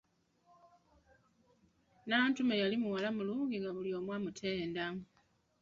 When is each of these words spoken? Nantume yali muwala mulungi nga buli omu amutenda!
Nantume 2.07 2.55
yali 2.61 2.75
muwala 2.83 3.09
mulungi 3.17 3.55
nga 3.59 3.71
buli 3.75 3.89
omu 3.97 4.11
amutenda! 4.17 4.85